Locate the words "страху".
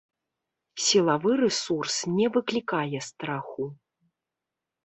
3.09-3.63